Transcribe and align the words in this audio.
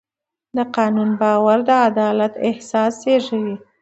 د 0.55 0.57
قانون 0.75 1.09
باور 1.21 1.59
د 1.67 1.69
عدالت 1.87 2.33
احساس 2.49 2.93
زېږوي. 3.03 3.55